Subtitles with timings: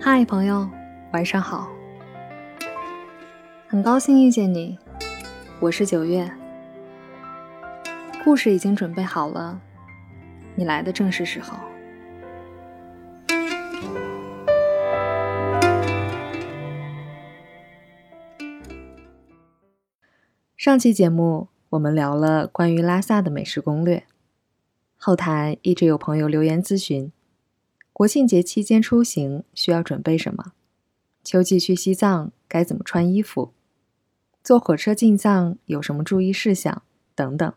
[0.00, 0.68] 嗨，朋友，
[1.12, 1.68] 晚上好。
[3.68, 4.78] 很高兴遇见你，
[5.60, 6.30] 我是九月。
[8.24, 9.60] 故事已经准备好了，
[10.54, 11.56] 你来的正是时候。
[20.56, 24.04] 上期节目我们聊了关于拉萨的美食攻略，
[25.04, 27.10] 后台一直有朋友留言咨询，
[27.92, 30.52] 国庆节期间出行需要准备什么？
[31.24, 33.50] 秋季去西藏该怎么穿衣服？
[34.44, 36.84] 坐火车进藏有什么注意事项？
[37.16, 37.52] 等等。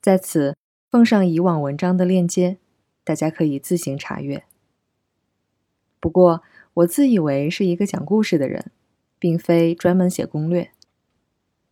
[0.00, 0.56] 在此
[0.90, 2.56] 奉上以往文章的链接，
[3.04, 4.44] 大家可以自行查阅。
[6.00, 8.70] 不过我自以为是一个讲故事的人，
[9.18, 10.70] 并非专门写攻略。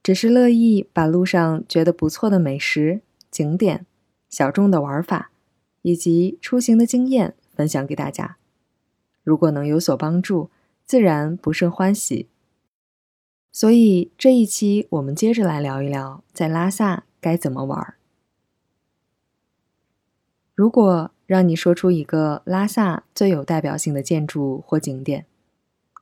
[0.02, 3.00] 只是乐意把路上觉得不错的美食、
[3.30, 3.86] 景点、
[4.28, 5.30] 小众的玩法，
[5.82, 8.36] 以及出行的经验分享给大家。
[9.22, 10.50] 如果能有所帮助，
[10.84, 12.28] 自然不胜欢喜。
[13.50, 17.94] 所以这一期我们接着来聊一聊，在拉萨该怎么玩。
[20.54, 25.26] 如果让你说出一个拉萨最有代表性的建筑或景点，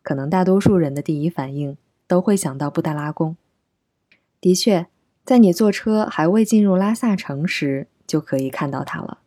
[0.03, 3.37] 可能大多数人的第一反应都会想到布达拉宫。
[4.41, 4.87] 的确，
[5.25, 9.19] 在你坐车还未进入拉萨城时，就可以看到它了。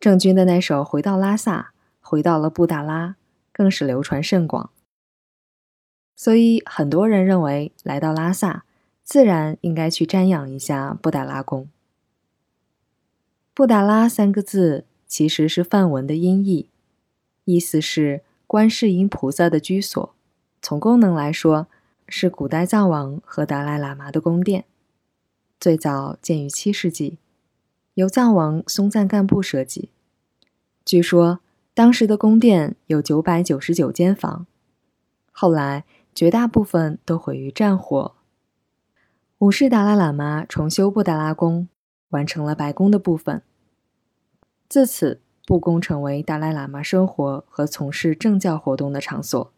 [0.00, 1.72] 郑钧的那首《回到拉萨》，
[2.08, 3.16] 回到了布达拉，
[3.52, 4.70] 更是流传甚广。
[6.16, 8.64] 所以，很多人认为来到拉萨，
[9.02, 11.68] 自然应该去瞻仰一下布达拉宫。
[13.52, 16.68] 布达拉三个字其实是梵文的音译，
[17.44, 20.14] 意思是观世音菩萨的居所。
[20.60, 21.66] 从功能来说，
[22.08, 24.64] 是古代藏王和达赖喇嘛的宫殿，
[25.58, 27.18] 最早建于七世纪，
[27.94, 29.90] 由藏王松赞干布设计。
[30.84, 31.40] 据说
[31.72, 34.46] 当时的宫殿有九百九十九间房，
[35.30, 35.84] 后来
[36.14, 38.14] 绝大部分都毁于战火。
[39.38, 41.68] 五世达赖喇嘛重修布达拉宫，
[42.10, 43.42] 完成了白宫的部分。
[44.68, 49.52] 自此，布宫成为达赖喇嘛生活和从事政教活动的场所。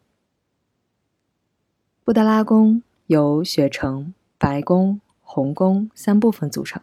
[2.03, 6.81] 布达拉宫由雪城、白宫、红宫三部分组成。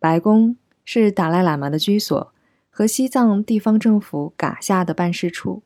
[0.00, 2.32] 白宫是达赖喇嘛的居所
[2.70, 5.62] 和西藏地方政府噶夏的办事处，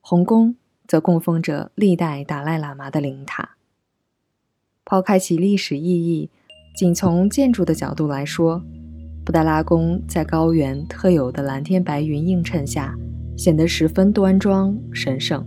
[0.00, 0.54] 红宫
[0.86, 3.56] 则供奉着历代达赖喇嘛的灵塔。
[4.84, 6.30] 抛开其历史意义，
[6.76, 8.62] 仅从建筑的角度来说，
[9.24, 12.96] 布达拉宫在高原特有的蓝天白云映衬下，
[13.36, 15.46] 显得十分端庄神圣。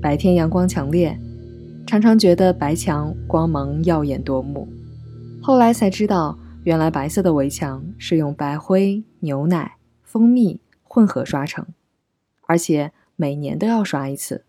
[0.00, 1.18] 白天阳光强烈，
[1.86, 4.68] 常常觉得白墙光芒耀眼夺目。
[5.42, 11.66] 后来才知道，原来白色的围墙是用白灰、牛奶、蜂蜜混合刷成，
[12.42, 14.44] 而且每年都要刷一次。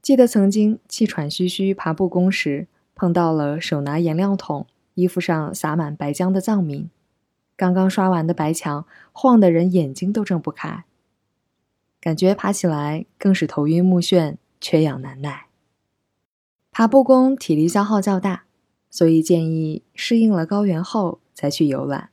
[0.00, 6.88] 记得曾经气喘吁吁爬布宫时，碰到了手拿颜料桶、衣服上洒满白浆的藏民，
[7.56, 10.84] 刚刚刷完的白墙晃得人眼睛都睁不开。
[12.00, 15.46] 感觉爬起来更是头晕目眩、缺氧难耐。
[16.70, 18.43] 爬布宫体力消耗较大，
[18.94, 22.10] 所以建议适应了高原后再去游览。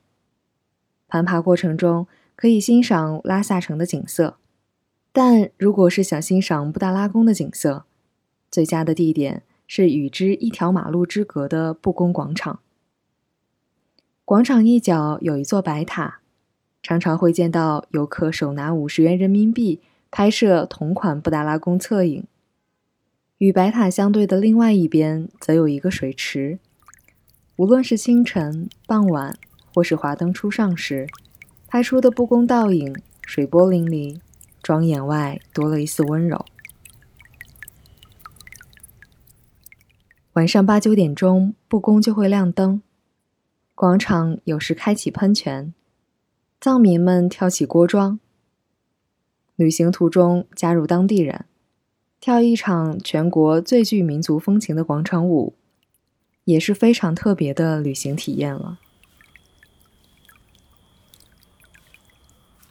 [1.08, 4.38] 攀爬过程中可以欣赏拉萨城的景色，
[5.12, 7.86] 但如果是想欣赏布达拉宫的景色，
[8.50, 12.62] 最佳的地点是与之一条马路之隔的布宫广场。
[14.25, 16.22] 广场一角有一座白塔。
[16.81, 22.24] 常常会见到游客手拿五十元人民币拍摄同款布达拉宫侧影。
[23.38, 26.58] 与白塔相对的另外一边，则有一个水池。
[27.61, 29.38] 无论是清晨、傍晚，
[29.72, 31.05] 或是华灯初上时，
[31.67, 34.19] 拍出的布宫倒影，水波粼粼，
[34.63, 36.44] 庄严外多了一丝温柔。
[40.33, 42.81] 晚上八九点钟，布宫就会亮灯，
[43.75, 45.71] 广场有时开启喷泉。
[46.59, 48.19] 藏民们跳起锅庄，
[49.56, 51.45] 旅行途中加入当地人，
[52.19, 55.53] 跳一场全国最具民族风情的广场舞，
[56.45, 58.79] 也是非常特别的旅行体验了。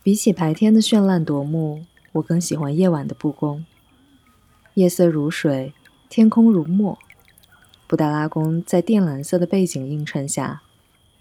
[0.03, 3.65] 比起白天的绚烂夺目，我更喜欢夜晚的布宫。
[4.75, 5.75] 夜色如水，
[6.09, 6.99] 天空如墨，
[7.87, 10.63] 布达拉宫在靛蓝色的背景映衬下，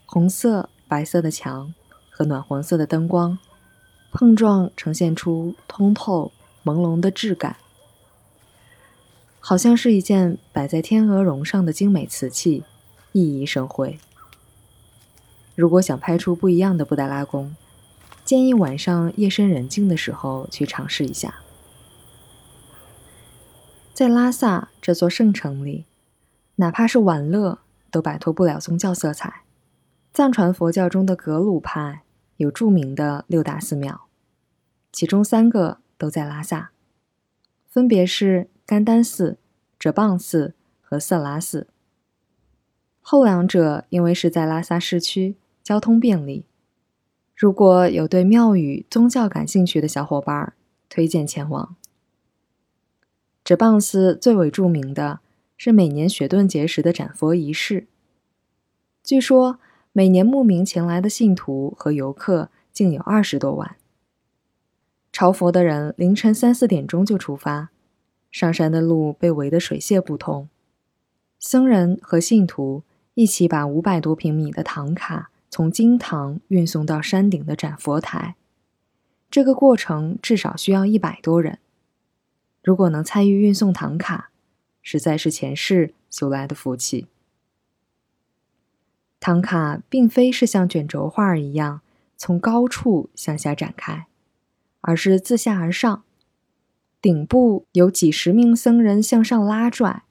[0.05, 1.73] 红色、白色的墙。
[2.11, 3.39] 和暖黄色的灯光
[4.11, 6.33] 碰撞，呈现出通透
[6.65, 7.55] 朦胧的质感，
[9.49, 12.63] 好像是一件摆在天鹅绒上的精美瓷器，
[13.13, 13.97] 熠熠生辉。
[15.55, 17.55] 如果想拍出不一样的布达拉宫，
[18.23, 21.41] 建议晚上夜深人静的时候去尝试一下。
[23.91, 25.85] 在拉萨这座圣城里，
[26.57, 27.57] 哪怕是玩乐，
[27.89, 29.41] 都摆脱不了宗教色彩。
[30.13, 32.03] 藏传佛教中的格鲁派
[32.37, 34.01] 有著名的六大寺庙，
[34.91, 36.69] 其中三个都在拉萨，
[37.67, 39.39] 分别是甘丹寺、
[39.79, 41.65] 哲蚌寺和色拉寺。
[43.01, 46.45] 后两者因为是在拉萨市区，交通便利。
[47.35, 50.53] 如果有对庙宇、宗教感兴趣的小伙伴，
[50.87, 51.75] 推荐前往。
[53.43, 55.21] 哲蚌寺最为著名的
[55.57, 57.87] 是每年雪顿节时的斩佛仪式。
[59.01, 59.57] 据说
[59.91, 63.77] 每年慕名前来的信徒和游客竟有二十多万。
[65.11, 67.71] 朝佛的人凌晨三四点钟就出发，
[68.31, 70.49] 上山的路被围得水泄不通。
[71.39, 72.83] 僧人和信徒
[73.13, 78.35] 一起把五百多平米的唐卡从经堂运送到山顶的展佛台，
[79.31, 81.59] 这个过程至少需要一百多人。
[82.61, 84.29] 如果能参与运送唐卡，
[84.81, 87.07] 实在是前世修来的福气。
[89.19, 91.81] 唐卡并非是像卷轴画一样
[92.15, 94.07] 从高处向下展开，
[94.81, 96.03] 而是自下而上，
[97.01, 100.03] 顶部有几十名僧人向上拉拽，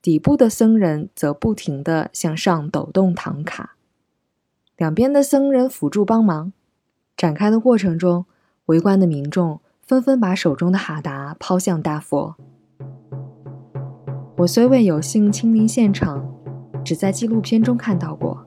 [0.00, 3.76] 底部的僧人则不停地向上抖动唐卡，
[4.76, 6.52] 两边的僧人辅助帮忙。
[7.16, 8.26] 展开的过程中，
[8.66, 9.60] 围观的民众。
[9.86, 12.34] 纷纷把手中的哈达抛向大佛。
[14.38, 16.28] 我虽未有幸亲临现场，
[16.84, 18.44] 只在纪录片中看到过。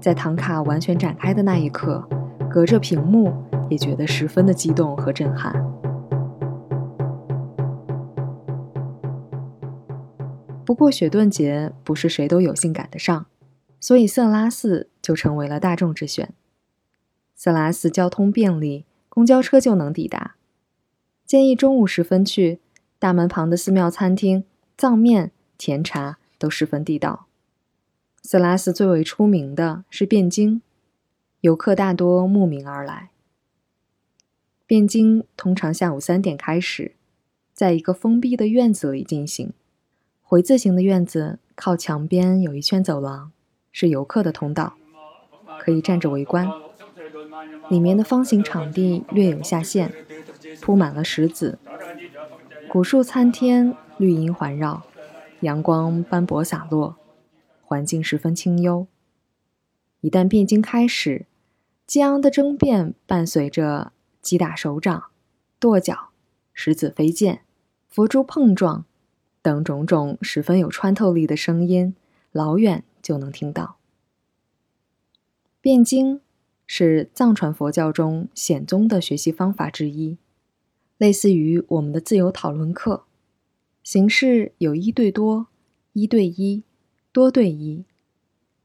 [0.00, 2.08] 在唐卡完全展开的那一刻，
[2.48, 3.34] 隔着屏幕
[3.68, 5.52] 也觉得十分的激动和震撼。
[10.70, 13.26] 不过雪顿节不是谁都有幸赶得上，
[13.80, 16.32] 所以色拉寺就成为了大众之选。
[17.34, 18.84] 色拉寺交通便利。
[19.08, 20.36] 公交车就能抵达。
[21.26, 22.60] 建议中午时分去，
[23.00, 24.44] 大门旁的寺庙餐厅，
[24.78, 27.26] 藏面、甜茶都十分地道。
[28.22, 30.62] 色拉寺最为出名的是辩经，
[31.40, 33.10] 游客大多慕名而来。
[34.68, 36.94] 辩经通常下午三点开始，
[37.52, 39.52] 在一个封闭的院子里进行。
[40.30, 43.32] 回字形的院子靠墙边有一圈走廊，
[43.72, 44.74] 是游客的通道，
[45.58, 46.48] 可以站着围观。
[47.68, 49.92] 里面的方形场地略有下陷，
[50.60, 51.58] 铺满了石子，
[52.68, 54.84] 古树参天，绿荫环绕，
[55.40, 56.94] 阳光斑驳洒落，
[57.64, 58.86] 环境十分清幽。
[60.00, 61.26] 一旦辩经开始，
[61.88, 63.90] 激昂的争辩伴随着
[64.22, 65.06] 击打手掌、
[65.58, 66.10] 跺脚、
[66.52, 67.40] 石子飞溅、
[67.88, 68.84] 佛珠碰撞
[69.42, 71.94] 等种种十分有穿透力的声音，
[72.32, 73.76] 老远就能听到。
[75.60, 76.20] 辩经。
[76.72, 80.18] 是藏传佛教中显宗的学习方法之一，
[80.98, 83.06] 类似于我们的自由讨论课，
[83.82, 85.48] 形式有一对多、
[85.94, 86.62] 一对一、
[87.10, 87.84] 多对一。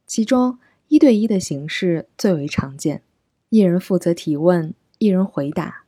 [0.06, 3.01] 其中一对一的形式最为常见，
[3.50, 5.86] 一人负责提问，一人回答。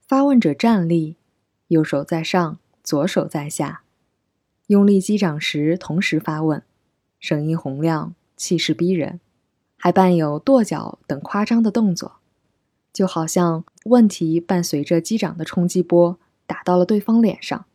[0.00, 1.16] 发问者站立，
[1.68, 3.81] 右手在上，左手在下，
[4.68, 6.62] 用力击掌时同时发问，
[7.18, 9.20] 声音洪亮，气势逼人。
[9.76, 12.20] 还伴有跺脚等夸张的动作，
[12.92, 17.66] 就好像问题伴随着击掌的冲击波打到了对方脸上。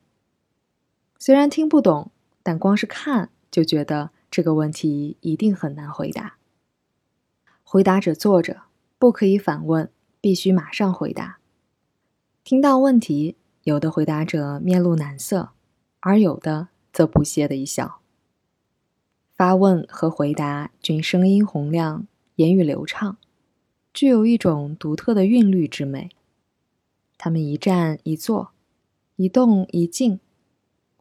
[1.20, 6.38] 虽然听不懂，但光是看就觉得这个问题一定很难回答。
[7.62, 8.62] 回答者坐着，
[8.98, 9.92] 不可以反问，
[10.22, 11.40] 必须马上回答。
[12.46, 15.50] 听到问题，有的回答者面露难色，
[16.00, 18.00] 而有的则不屑的一笑。
[19.36, 23.18] 发问和回答均声音洪亮，言语流畅，
[23.94, 26.10] 具有一种独特的韵律之美。
[27.16, 28.50] 他们一站一坐，
[29.16, 30.20] 一动一静，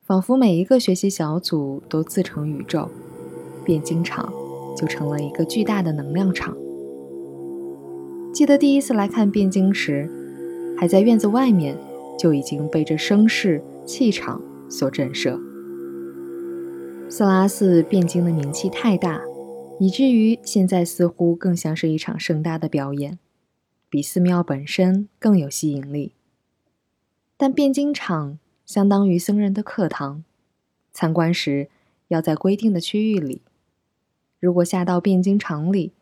[0.02, 2.90] 仿佛每一个学习小组都自成宇宙，
[3.64, 4.30] 辩经场
[4.76, 6.54] 就成了一个巨大的能量场。
[8.34, 10.10] 记得第一次来看辩经时，
[10.78, 11.74] 还在院子外面，
[12.18, 15.45] 就已经被这声势气场所震慑。
[17.08, 19.22] 色拉寺辩经的名气太大，
[19.78, 23.18] 以至于现在似乎更像是一场盛大的表演，
[23.88, 26.12] 比寺庙本身更有吸引力。
[27.36, 30.24] 但辩经场相当于僧人的课堂，
[30.92, 31.68] 参观时
[32.08, 33.42] 要在规定的区域里。
[34.40, 35.92] 如果下到辩经场里，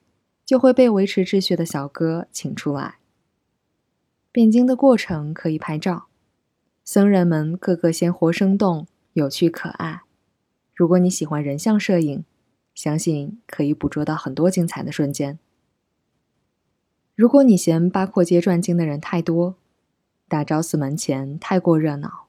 [0.47, 2.97] 就会被维持秩序的小哥请出来。
[4.33, 6.07] 辩经的过程可以拍照，
[6.83, 10.01] 僧人们个个鲜活生动、有趣可爱。
[10.75, 12.25] 如果你喜欢人像摄影，
[12.75, 15.39] 相信可以捕捉到很多精彩的瞬间。
[17.15, 19.55] 如果你嫌八廓街转经的人太多，
[20.27, 22.27] 大昭寺门前太过热闹，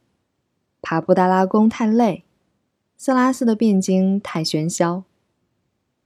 [0.80, 2.24] 爬布达拉宫太累，
[2.96, 5.06] 色拉寺的辩经太喧嚣，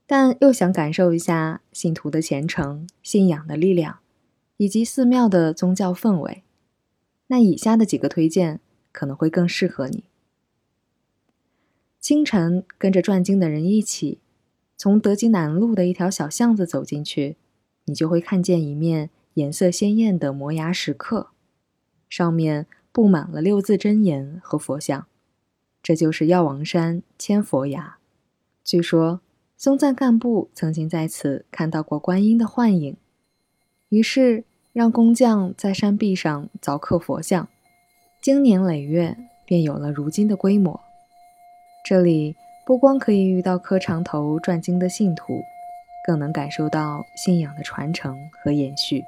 [0.06, 3.98] 但又想感受一下信徒的虔诚、信仰的力量，
[4.56, 6.42] 以及寺庙的宗教氛围，
[7.26, 8.60] 那以下的几个推荐
[8.92, 10.04] 可能会更适合你。
[12.00, 14.18] 清晨跟着转经的人一起，
[14.74, 17.36] 从德基南路的一条小巷子走进去，
[17.84, 21.28] 你就会看见一面颜色鲜艳的摩崖石刻，
[22.08, 25.06] 上面布满了六字真言和佛像，
[25.82, 27.98] 这就是药王山千佛崖。
[28.64, 29.20] 据说
[29.58, 32.96] 松赞干布曾经在此看到过观音的幻影，
[33.90, 37.46] 于是让工匠在山壁上凿刻佛像，
[38.22, 40.80] 经年累月便有了如今的规模。
[41.90, 45.42] 这里不光可以遇到磕长头转经的信徒，
[46.06, 49.02] 更能感受到信仰的传承和延续。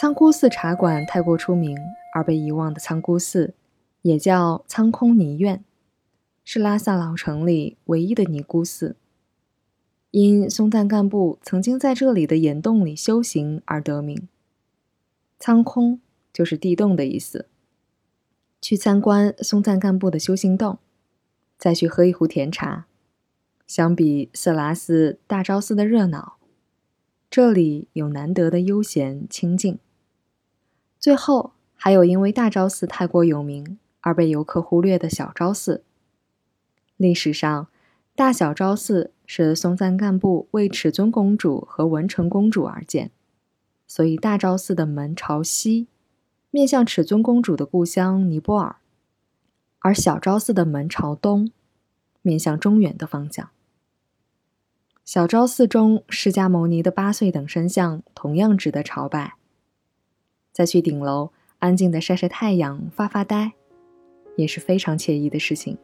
[0.00, 1.78] 仓姑寺茶馆太过出名
[2.14, 3.52] 而被遗忘的仓姑寺，
[4.00, 5.62] 也叫仓空尼院，
[6.46, 8.96] 是拉萨老城里唯一的尼姑寺。
[10.12, 14.26] 因松赞干布曾经在这里的岩洞里修行而得名。
[15.38, 16.00] 仓空
[16.32, 17.50] 就是地洞的意思。
[18.62, 20.78] 去参观松赞干布的修行洞，
[21.58, 22.86] 再去喝一壶甜茶。
[23.66, 26.36] 相比色拉寺、大昭寺的热闹，
[27.28, 29.78] 这里有难得的悠闲清静。
[31.00, 35.82] 最后还有因为大昭寺太过有名而被游客忽略的小昭寺。
[36.96, 37.68] 历史上，
[38.14, 43.10] 大小昭寺是松赞干布为尺尊公主和文成公主而建，
[43.86, 45.88] 所以大昭寺的门朝西。
[46.50, 48.76] 面向尺尊公主的故乡尼泊尔，
[49.86, 51.52] 而小昭寺的门朝东，
[52.20, 53.50] 面向中原的方向。
[55.04, 59.34] 小昭寺中释迦牟尼的八岁等身像同样值得朝拜。
[60.52, 63.52] 再去顶楼安静的晒晒太阳、发发呆，
[64.34, 65.78] 也是非常惬意的事情。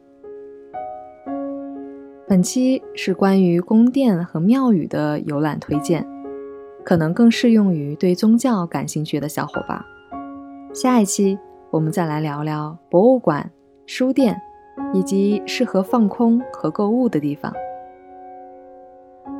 [2.27, 6.05] 本期是关于宫殿和庙宇的游览推荐，
[6.83, 9.81] 可能更适用于对宗教感兴趣的小伙伴。
[10.73, 11.39] 下一期
[11.71, 13.49] 我们再来聊聊博物馆、
[13.85, 14.41] 书店，
[14.93, 17.53] 以及适合放空和购物的地方。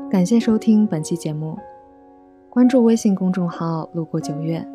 [0.10, 1.58] 感谢收听本期节目，
[2.50, 4.66] 关注微信公众号“路过九月”，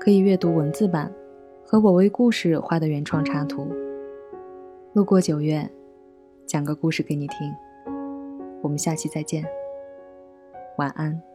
[0.00, 1.12] 可以阅读文字版
[1.64, 3.68] 和我为故事画的原创插图。
[4.94, 5.70] 路过九月，
[6.46, 7.54] 讲个故事给你听。
[8.62, 9.44] 我们下期再见，
[10.78, 11.33] 晚安。